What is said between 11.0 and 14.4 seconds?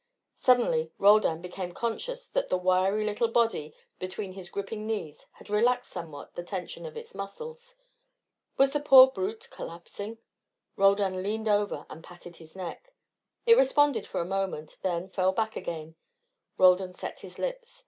leaned over and patted his neck. It responded for a